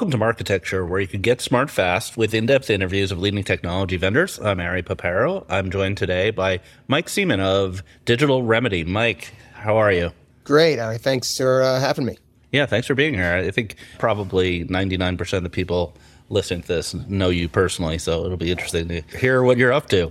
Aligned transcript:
Welcome 0.00 0.12
to 0.12 0.16
Marketecture, 0.16 0.86
where 0.86 0.98
you 0.98 1.06
can 1.06 1.20
get 1.20 1.42
smart 1.42 1.68
fast 1.68 2.16
with 2.16 2.32
in 2.32 2.46
depth 2.46 2.70
interviews 2.70 3.12
of 3.12 3.18
leading 3.18 3.44
technology 3.44 3.98
vendors. 3.98 4.38
I'm 4.40 4.58
Ari 4.58 4.82
Paparo. 4.82 5.44
I'm 5.50 5.70
joined 5.70 5.98
today 5.98 6.30
by 6.30 6.60
Mike 6.88 7.08
Seiman 7.08 7.38
of 7.38 7.82
Digital 8.06 8.42
Remedy. 8.42 8.82
Mike, 8.82 9.34
how 9.52 9.76
are 9.76 9.92
you? 9.92 10.12
Great, 10.44 10.78
Ari. 10.78 10.96
Thanks 10.96 11.36
for 11.36 11.60
uh, 11.62 11.80
having 11.80 12.06
me. 12.06 12.16
Yeah, 12.50 12.64
thanks 12.64 12.86
for 12.86 12.94
being 12.94 13.12
here. 13.12 13.30
I 13.30 13.50
think 13.50 13.76
probably 13.98 14.64
99% 14.64 15.34
of 15.34 15.42
the 15.42 15.50
people 15.50 15.94
listening 16.30 16.62
to 16.62 16.68
this 16.68 16.94
know 16.94 17.28
you 17.28 17.46
personally, 17.46 17.98
so 17.98 18.24
it'll 18.24 18.38
be 18.38 18.50
interesting 18.50 18.88
to 18.88 19.02
hear 19.18 19.42
what 19.42 19.58
you're 19.58 19.70
up 19.70 19.90
to. 19.90 20.10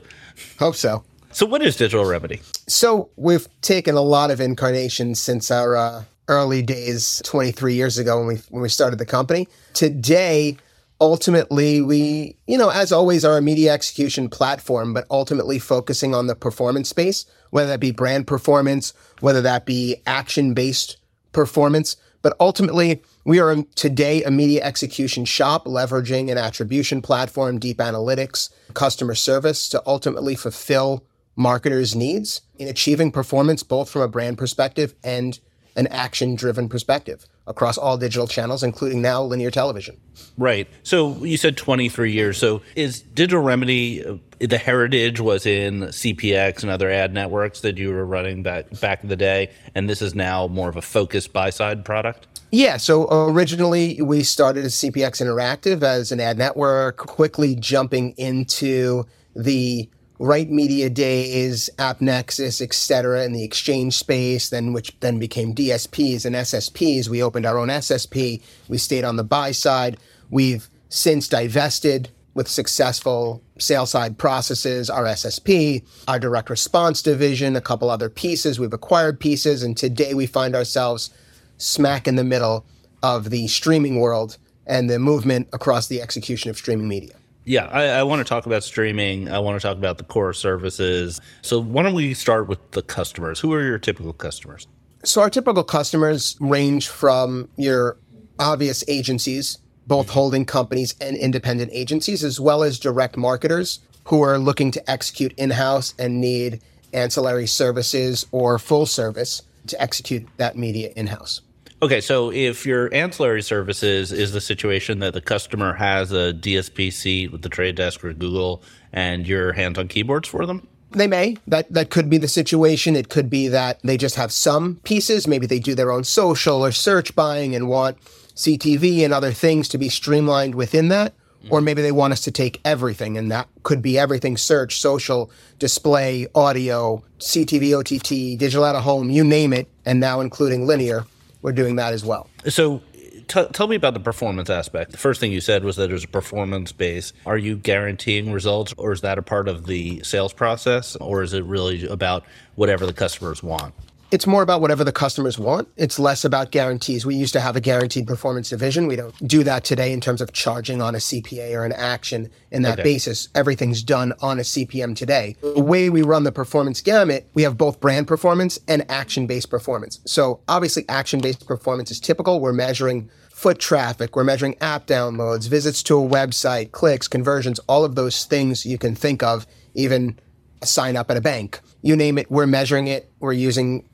Hope 0.60 0.76
so. 0.76 1.04
So, 1.32 1.48
what 1.48 1.64
is 1.64 1.76
Digital 1.76 2.06
Remedy? 2.06 2.42
So, 2.68 3.10
we've 3.16 3.48
taken 3.62 3.96
a 3.96 4.02
lot 4.02 4.30
of 4.30 4.40
incarnations 4.40 5.20
since 5.20 5.50
our 5.50 5.76
uh, 5.76 6.04
early 6.30 6.62
days 6.62 7.22
23 7.26 7.74
years 7.74 7.98
ago 7.98 8.20
when 8.20 8.28
we 8.28 8.36
when 8.50 8.62
we 8.62 8.70
started 8.70 9.00
the 9.00 9.06
company. 9.06 9.48
Today, 9.74 10.58
ultimately 11.02 11.82
we, 11.82 12.38
you 12.48 12.58
know, 12.58 12.70
as 12.70 12.92
always 12.92 13.26
are 13.26 13.38
a 13.38 13.42
media 13.42 13.74
execution 13.74 14.30
platform, 14.30 14.94
but 14.94 15.06
ultimately 15.12 15.60
focusing 15.60 16.16
on 16.16 16.28
the 16.28 16.36
performance 16.36 16.88
space, 16.88 17.26
whether 17.50 17.68
that 17.70 17.80
be 17.80 17.92
brand 17.92 18.28
performance, 18.28 18.94
whether 19.20 19.42
that 19.42 19.66
be 19.66 19.98
action-based 20.06 20.98
performance, 21.32 21.98
but 22.22 22.36
ultimately 22.40 23.02
we 23.24 23.40
are 23.40 23.64
today 23.76 24.24
a 24.24 24.32
media 24.32 24.64
execution 24.64 25.26
shop 25.26 25.66
leveraging 25.66 26.32
an 26.32 26.38
attribution 26.38 27.02
platform, 27.02 27.60
deep 27.60 27.78
analytics, 27.78 28.50
customer 28.74 29.16
service 29.16 29.70
to 29.70 29.82
ultimately 29.86 30.36
fulfill 30.36 31.06
marketers' 31.36 31.96
needs 31.96 32.42
in 32.58 32.68
achieving 32.68 33.12
performance 33.12 33.64
both 33.64 33.90
from 33.90 34.02
a 34.02 34.08
brand 34.08 34.38
perspective 34.38 34.94
and 35.04 35.40
an 35.76 35.88
action 35.88 36.36
driven 36.36 36.70
perspective 36.70 37.26
across 37.48 37.78
all 37.78 37.98
digital 37.98 38.28
channels, 38.28 38.64
including 38.64 39.02
now 39.02 39.24
linear 39.24 39.50
television. 39.50 39.98
Right. 40.38 40.68
So 40.84 41.24
you 41.26 41.36
said 41.38 41.58
23 41.58 42.12
years. 42.12 42.38
So 42.38 42.62
is 42.76 43.02
Digital 43.02 43.42
Remedy, 43.42 44.06
uh, 44.06 44.18
the 44.40 44.58
heritage 44.58 45.20
was 45.20 45.46
in 45.46 45.82
CPX 45.82 46.62
and 46.62 46.72
other 46.72 46.90
ad 46.90 47.14
networks 47.14 47.62
that 47.62 47.78
you 47.78 47.90
were 47.90 48.06
running 48.06 48.44
back, 48.44 48.80
back 48.80 49.04
in 49.04 49.10
the 49.10 49.16
day, 49.16 49.52
and 49.76 49.90
this 49.90 50.02
is 50.02 50.16
now 50.16 50.48
more 50.48 50.70
of 50.70 50.78
a 50.78 50.82
focused 50.82 51.34
buy 51.34 51.50
side 51.50 51.84
product? 51.84 52.28
Yeah, 52.52 52.78
so 52.78 53.08
originally 53.30 54.02
we 54.02 54.24
started 54.24 54.66
as 54.66 54.76
CPX 54.76 55.22
Interactive 55.22 55.84
as 55.84 56.12
an 56.12 56.20
ad 56.20 56.38
network, 56.38 56.98
quickly 56.98 57.56
jumping 57.56 58.12
into 58.18 59.06
the 59.36 59.90
Right 60.22 60.50
Media 60.52 60.90
Days, 60.90 61.70
AppNexus, 61.78 62.62
et 62.62 62.74
cetera, 62.74 63.24
in 63.24 63.32
the 63.32 63.46
exchange 63.46 63.98
space, 63.98 64.50
then 64.50 64.74
which 64.74 65.00
then 65.00 65.18
became 65.18 65.56
DSPs 65.56 66.26
and 66.26 66.36
SSPs. 66.36 67.08
We 67.08 67.24
opened 67.24 67.46
our 67.46 67.58
own 67.58 67.70
SSP. 67.70 68.42
We 68.68 68.78
stayed 68.78 69.06
on 69.06 69.16
the 69.16 69.24
buy 69.24 69.54
side. 69.54 69.98
We've 70.30 70.70
since 70.90 71.30
divested 71.30 72.10
with 72.34 72.50
successful 72.50 73.42
sales 73.60 73.92
side 73.92 74.18
processes, 74.18 74.90
our 74.90 75.06
SSP, 75.06 75.86
our 76.10 76.20
direct 76.20 76.50
response 76.50 77.02
division, 77.02 77.56
a 77.56 77.62
couple 77.62 77.90
other 77.90 78.10
pieces. 78.10 78.60
We've 78.60 78.74
acquired 78.74 79.22
pieces, 79.22 79.64
and 79.64 79.78
today 79.78 80.14
we 80.14 80.26
find 80.26 80.54
ourselves 80.54 81.12
smack 81.58 82.10
in 82.10 82.18
the 82.18 82.26
middle 82.26 82.66
of 83.02 83.30
the 83.30 83.48
streaming 83.48 84.02
world 84.02 84.38
and 84.68 84.90
the 84.90 85.00
movement 85.00 85.48
across 85.54 85.88
the 85.88 86.02
execution 86.02 86.50
of 86.50 86.58
streaming 86.58 86.90
media. 86.90 87.14
Yeah, 87.46 87.66
I, 87.66 87.86
I, 87.86 88.04
want 88.04 88.20
to 88.20 88.26
talk 88.26 88.46
about 88.46 88.64
streaming. 88.64 89.30
I 89.30 89.40
want 89.40 89.60
to 89.60 89.66
talk 89.66 89.78
about 89.78 89.98
the 89.98 90.04
core 90.04 90.34
services. 90.34 91.20
So, 91.42 91.60
why 91.62 91.84
don't 91.84 91.96
we 91.96 92.14
start 92.14 92.48
with 92.48 92.72
the 92.72 92.82
customers? 92.82 93.40
Who 93.40 93.54
are 93.54 93.64
your 93.64 93.80
typical 93.80 94.14
customers? 94.14 94.68
So, 95.04 95.22
our 95.22 95.30
typical 95.30 95.64
customers 95.64 96.38
range 96.40 96.90
from 96.90 97.50
your 97.56 97.98
obvious 98.38 98.84
agencies, 98.88 99.58
both 99.88 100.08
mm-hmm. 100.08 100.14
holding 100.14 100.46
companies 100.46 100.96
and 101.02 101.16
independent 101.18 101.72
agencies, 101.74 102.24
as 102.24 102.40
well 102.40 102.62
as 102.62 102.78
direct 102.78 103.18
marketers 103.18 103.80
who 104.06 104.22
are 104.22 104.38
looking 104.38 104.72
to 104.72 104.92
execute 104.92 105.34
in 105.38 105.52
house 105.52 105.94
and 105.98 106.20
need 106.20 106.62
ancillary 106.94 107.48
services 107.48 108.26
or 108.32 108.60
full 108.60 108.86
service 108.86 109.44
to 109.68 109.82
execute 109.82 110.28
that 110.38 110.58
media 110.58 110.92
in 110.96 111.08
house. 111.08 111.42
Okay, 111.82 112.02
so 112.02 112.30
if 112.30 112.66
your 112.66 112.94
ancillary 112.94 113.42
services 113.42 114.12
is 114.12 114.34
the 114.34 114.42
situation 114.42 115.00
that 115.00 115.14
the 115.14 115.22
customer 115.22 115.74
has 115.74 116.12
a 116.12 116.34
DSP 116.34 116.92
seat 116.92 117.32
with 117.32 117.42
the 117.42 117.48
trade 117.48 117.76
desk 117.76 118.04
or 118.04 118.12
Google 118.12 118.62
and 118.92 119.26
your 119.26 119.54
hands 119.54 119.78
on 119.78 119.88
keyboards 119.88 120.28
for 120.28 120.46
them? 120.46 120.68
They 120.92 121.08
may. 121.08 121.38
That 121.48 121.72
that 121.72 121.90
could 121.90 122.10
be 122.10 122.18
the 122.18 122.28
situation. 122.28 122.98
It 122.98 123.08
could 123.08 123.30
be 123.30 123.48
that 123.48 123.80
they 123.82 123.96
just 123.96 124.16
have 124.16 124.32
some 124.32 124.78
pieces. 124.84 125.26
Maybe 125.26 125.46
they 125.46 125.60
do 125.60 125.74
their 125.74 125.92
own 125.92 126.04
social 126.04 126.66
or 126.66 126.74
search 126.74 127.16
buying 127.16 127.56
and 127.56 127.70
want 127.70 127.98
CTV 128.36 129.06
and 129.06 129.14
other 129.14 129.32
things 129.32 129.70
to 129.70 129.78
be 129.78 129.88
streamlined 129.88 130.56
within 130.56 130.90
that. 130.90 131.14
Mm. 131.46 131.52
Or 131.52 131.62
maybe 131.62 131.82
they 131.82 131.94
want 131.94 132.12
us 132.12 132.22
to 132.22 132.32
take 132.32 132.60
everything, 132.66 133.18
and 133.18 133.32
that 133.32 133.48
could 133.64 133.82
be 133.82 133.98
everything 133.98 134.36
search, 134.36 134.82
social, 134.82 135.32
display, 135.60 136.28
audio, 136.36 137.02
CTV, 137.20 137.80
OTT, 137.80 138.38
digital 138.38 138.66
out 138.66 138.76
of 138.76 138.84
home, 138.84 139.10
you 139.10 139.24
name 139.24 139.54
it, 139.54 139.70
and 139.86 140.02
now 140.02 140.20
including 140.20 140.68
linear 140.68 141.06
we're 141.42 141.52
doing 141.52 141.78
that 141.78 141.94
as 141.94 142.04
well. 142.04 142.30
So 142.48 142.82
T- 143.30 143.46
tell 143.54 143.68
me 143.68 143.76
about 143.76 143.94
the 143.94 144.00
performance 144.00 144.50
aspect. 144.50 144.92
The 144.92 144.98
first 144.98 145.20
thing 145.20 145.32
you 145.32 145.40
said 145.40 145.64
was 145.64 145.76
that 145.76 145.88
there's 145.88 146.04
a 146.04 146.08
performance 146.08 146.72
base. 146.72 147.14
Are 147.28 147.38
you 147.38 147.56
guaranteeing 147.56 148.32
results, 148.32 148.74
or 148.76 148.92
is 148.92 149.02
that 149.02 149.20
a 149.20 149.22
part 149.22 149.48
of 149.48 149.68
the 149.68 150.02
sales 150.04 150.34
process, 150.34 150.96
or 150.96 151.22
is 151.22 151.34
it 151.34 151.44
really 151.46 151.86
about 151.88 152.24
whatever 152.56 152.88
the 152.88 152.94
customers 152.94 153.44
want? 153.44 153.76
It's 154.12 154.26
more 154.26 154.42
about 154.42 154.60
whatever 154.60 154.84
the 154.84 154.92
customers 154.92 155.38
want. 155.38 155.68
It's 155.78 156.00
less 156.00 156.26
about 156.26 156.50
guarantees. 156.50 157.06
We 157.06 157.14
used 157.14 157.34
to 157.34 157.40
have 157.40 157.56
a 157.56 157.62
guaranteed 157.62 158.08
performance 158.08 158.50
division. 158.50 158.88
We 158.88 158.96
don't 158.96 159.16
do 159.28 159.44
that 159.44 159.64
today 159.64 159.94
in 159.94 160.02
terms 160.02 160.20
of 160.20 160.34
charging 160.34 160.82
on 160.82 160.96
a 160.96 160.98
CPA 160.98 161.54
or 161.54 161.64
an 161.64 161.74
action 161.74 162.32
in 162.50 162.64
that 162.64 162.80
okay. 162.80 162.84
basis. 162.84 163.30
Everything's 163.36 163.84
done 163.84 164.14
on 164.20 164.40
a 164.40 164.42
CPM 164.42 164.96
today. 164.96 165.36
The 165.42 165.62
way 165.62 165.92
we 165.92 166.02
run 166.02 166.24
the 166.24 166.32
performance 166.32 166.82
gamut, 166.82 167.30
we 167.36 167.44
have 167.44 167.56
both 167.56 167.80
brand 167.80 168.08
performance 168.08 168.58
and 168.68 168.84
action 168.90 169.28
based 169.28 169.52
performance. 169.52 170.00
So 170.06 170.40
obviously 170.48 170.86
action 170.90 171.22
based 171.22 171.46
performance 171.46 171.92
is 171.92 172.00
typical. 172.00 172.40
We're 172.40 172.52
measuring 172.52 173.12
foot 173.30 173.60
traffic. 173.60 174.16
We're 174.16 174.24
measuring 174.24 174.58
app 174.60 174.88
downloads, 174.88 175.48
visits 175.48 175.84
to 175.84 176.04
a 176.04 176.08
website, 176.08 176.72
clicks, 176.72 177.08
conversions, 177.08 177.60
all 177.70 177.86
of 177.86 177.94
those 177.94 178.26
things 178.26 178.66
you 178.66 178.80
can 178.80 178.96
think 178.96 179.22
of, 179.22 179.46
even 179.76 180.20
a 180.64 180.66
sign 180.66 180.98
up 180.98 181.12
at 181.12 181.18
a 181.18 181.22
bank. 181.22 181.60
You 181.84 181.96
name 181.96 182.18
it, 182.18 182.30
we're 182.32 182.48
measuring 182.48 182.88
it. 182.88 183.12
We're 183.20 183.34
using 183.34 183.86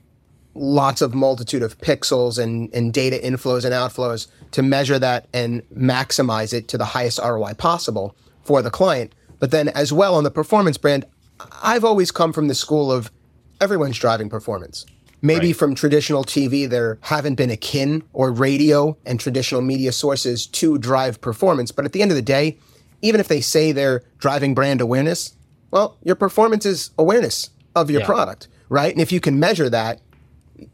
lots 0.56 1.02
of 1.02 1.14
multitude 1.14 1.62
of 1.62 1.78
pixels 1.80 2.42
and, 2.42 2.74
and 2.74 2.94
data 2.94 3.20
inflows 3.22 3.66
and 3.66 3.74
outflows 3.74 4.28
to 4.52 4.64
measure 4.64 4.98
that 4.98 5.28
and 5.34 5.62
maximize 5.70 6.54
it 6.54 6.68
to 6.70 6.78
the 6.78 6.86
highest 6.86 7.20
ROI 7.20 7.54
possible 7.56 8.16
for 8.44 8.62
the 8.62 8.72
client. 8.72 9.14
But 9.40 9.52
then 9.52 9.68
as 9.70 9.92
well 9.92 10.16
on 10.16 10.24
the 10.24 10.32
performance 10.32 10.78
brand, 10.78 11.06
I've 11.62 11.84
always 11.84 12.12
come 12.12 12.32
from 12.32 12.48
the 12.48 12.56
school 12.56 12.92
of 12.92 13.12
everyone's 13.60 14.00
driving 14.00 14.30
performance. 14.30 14.86
Maybe 15.22 15.48
right. 15.48 15.56
from 15.56 15.76
traditional 15.76 16.24
TV, 16.24 16.70
there 16.70 17.00
haven't 17.02 17.36
been 17.36 17.50
akin 17.50 18.04
or 18.14 18.32
radio 18.32 18.98
and 19.06 19.20
traditional 19.20 19.62
media 19.62 19.92
sources 19.92 20.46
to 20.48 20.78
drive 20.78 21.20
performance. 21.20 21.72
But 21.72 21.86
at 21.86 21.94
the 21.94 22.02
end 22.02 22.12
of 22.12 22.16
the 22.16 22.22
day, 22.22 22.58
even 23.02 23.20
if 23.20 23.28
they 23.28 23.42
say 23.42 23.72
they're 23.72 24.04
driving 24.20 24.54
brand 24.54 24.82
awareness, 24.82 25.34
well, 25.72 25.98
your 26.04 26.16
performance 26.16 26.66
is 26.66 26.92
awareness 26.98 27.50
of 27.76 27.90
your 27.90 28.02
yeah. 28.02 28.08
product, 28.08 28.48
right? 28.70 28.92
And 28.92 29.02
if 29.02 29.12
you 29.12 29.20
can 29.20 29.40
measure 29.40 29.70
that, 29.70 30.02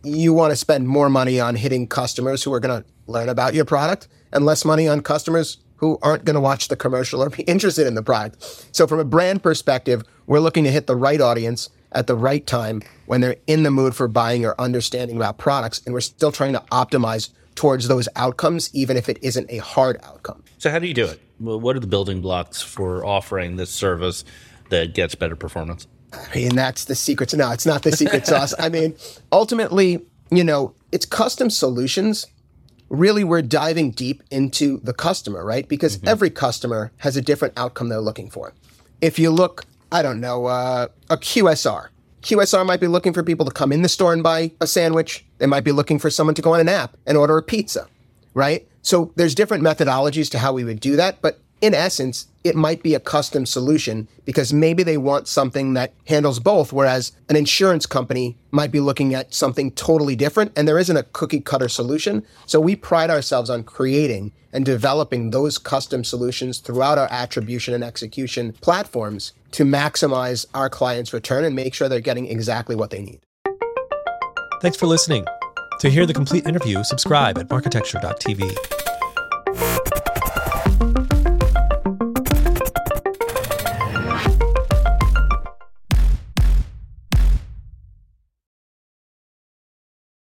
you 0.03 0.33
want 0.33 0.51
to 0.51 0.55
spend 0.55 0.87
more 0.87 1.09
money 1.09 1.39
on 1.39 1.55
hitting 1.55 1.87
customers 1.87 2.43
who 2.43 2.53
are 2.53 2.59
going 2.59 2.81
to 2.81 2.87
learn 3.07 3.29
about 3.29 3.53
your 3.53 3.65
product 3.65 4.07
and 4.31 4.45
less 4.45 4.65
money 4.65 4.87
on 4.87 5.01
customers 5.01 5.57
who 5.77 5.97
aren't 6.01 6.25
going 6.25 6.35
to 6.35 6.39
watch 6.41 6.67
the 6.67 6.75
commercial 6.75 7.23
or 7.23 7.29
be 7.29 7.43
interested 7.47 7.87
in 7.87 7.95
the 7.95 8.03
product. 8.03 8.67
So 8.71 8.87
from 8.87 8.99
a 8.99 9.05
brand 9.05 9.43
perspective, 9.43 10.03
we're 10.27 10.39
looking 10.39 10.63
to 10.63 10.71
hit 10.71 10.87
the 10.87 10.95
right 10.95 11.19
audience 11.19 11.69
at 11.91 12.07
the 12.07 12.15
right 12.15 12.45
time 12.45 12.81
when 13.05 13.21
they're 13.21 13.37
in 13.47 13.63
the 13.63 13.71
mood 13.71 13.95
for 13.95 14.07
buying 14.07 14.45
or 14.45 14.59
understanding 14.59 15.17
about 15.17 15.37
products. 15.37 15.81
And 15.85 15.93
we're 15.93 16.01
still 16.01 16.31
trying 16.31 16.53
to 16.53 16.63
optimize 16.71 17.29
towards 17.55 17.87
those 17.87 18.07
outcomes, 18.15 18.69
even 18.73 18.95
if 18.95 19.09
it 19.09 19.17
isn't 19.21 19.49
a 19.49 19.57
hard 19.57 19.99
outcome. 20.03 20.43
So 20.57 20.69
how 20.69 20.79
do 20.79 20.87
you 20.87 20.93
do 20.93 21.05
it? 21.05 21.19
What 21.39 21.75
are 21.75 21.79
the 21.79 21.87
building 21.87 22.21
blocks 22.21 22.61
for 22.61 23.03
offering 23.03 23.55
this 23.55 23.71
service 23.71 24.23
that 24.69 24.93
gets 24.93 25.15
better 25.15 25.35
performance? 25.35 25.87
I 26.13 26.35
mean, 26.35 26.55
that's 26.55 26.85
the 26.85 26.95
secret. 26.95 27.33
No, 27.33 27.51
it's 27.51 27.65
not 27.65 27.83
the 27.83 27.91
secret 27.91 28.27
sauce. 28.27 28.53
I 28.59 28.69
mean, 28.69 28.95
ultimately, 29.31 30.05
you 30.29 30.43
know, 30.43 30.73
it's 30.91 31.05
custom 31.05 31.49
solutions. 31.49 32.27
Really, 32.89 33.23
we're 33.23 33.41
diving 33.41 33.91
deep 33.91 34.21
into 34.29 34.79
the 34.79 34.93
customer, 34.93 35.45
right? 35.45 35.67
Because 35.67 35.97
mm-hmm. 35.97 36.09
every 36.09 36.29
customer 36.29 36.91
has 36.97 37.15
a 37.15 37.21
different 37.21 37.53
outcome 37.57 37.89
they're 37.89 38.01
looking 38.01 38.29
for. 38.29 38.53
If 38.99 39.17
you 39.17 39.31
look, 39.31 39.65
I 39.91 40.01
don't 40.01 40.19
know, 40.19 40.45
uh, 40.47 40.87
a 41.09 41.17
QSR. 41.17 41.87
QSR 42.21 42.65
might 42.65 42.79
be 42.79 42.87
looking 42.87 43.13
for 43.13 43.23
people 43.23 43.45
to 43.45 43.51
come 43.51 43.71
in 43.71 43.81
the 43.81 43.89
store 43.89 44.13
and 44.13 44.21
buy 44.21 44.51
a 44.61 44.67
sandwich. 44.67 45.25
They 45.39 45.47
might 45.47 45.63
be 45.63 45.71
looking 45.71 45.97
for 45.97 46.09
someone 46.09 46.35
to 46.35 46.41
go 46.41 46.53
on 46.53 46.59
an 46.59 46.69
app 46.69 46.95
and 47.07 47.17
order 47.17 47.37
a 47.37 47.41
pizza, 47.41 47.87
right? 48.33 48.67
So 48.83 49.11
there's 49.15 49.33
different 49.33 49.63
methodologies 49.63 50.29
to 50.31 50.39
how 50.39 50.53
we 50.53 50.63
would 50.63 50.79
do 50.79 50.95
that, 50.97 51.21
but 51.21 51.39
in 51.61 51.75
essence, 51.75 52.27
it 52.43 52.55
might 52.55 52.81
be 52.81 52.95
a 52.95 52.99
custom 52.99 53.45
solution 53.45 54.07
because 54.25 54.51
maybe 54.51 54.81
they 54.81 54.97
want 54.97 55.27
something 55.27 55.73
that 55.75 55.93
handles 56.07 56.39
both, 56.39 56.73
whereas 56.73 57.11
an 57.29 57.35
insurance 57.35 57.85
company 57.85 58.35
might 58.49 58.71
be 58.71 58.79
looking 58.79 59.13
at 59.13 59.33
something 59.33 59.71
totally 59.71 60.15
different 60.15 60.51
and 60.55 60.67
there 60.67 60.79
isn't 60.79 60.97
a 60.97 61.03
cookie 61.03 61.39
cutter 61.39 61.69
solution. 61.69 62.25
So 62.47 62.59
we 62.59 62.75
pride 62.75 63.11
ourselves 63.11 63.49
on 63.49 63.63
creating 63.63 64.31
and 64.51 64.65
developing 64.65 65.29
those 65.29 65.59
custom 65.59 66.03
solutions 66.03 66.57
throughout 66.57 66.97
our 66.97 67.07
attribution 67.11 67.75
and 67.75 67.83
execution 67.83 68.53
platforms 68.53 69.33
to 69.51 69.63
maximize 69.63 70.45
our 70.53 70.69
clients' 70.69 71.13
return 71.13 71.45
and 71.45 71.55
make 71.55 71.75
sure 71.75 71.87
they're 71.87 71.99
getting 71.99 72.27
exactly 72.27 72.75
what 72.75 72.89
they 72.89 73.01
need. 73.01 73.19
Thanks 74.61 74.77
for 74.77 74.87
listening. 74.87 75.25
To 75.79 75.89
hear 75.89 76.05
the 76.05 76.13
complete 76.13 76.45
interview, 76.45 76.83
subscribe 76.83 77.37
at 77.37 77.49
marketecture.tv. 77.49 78.80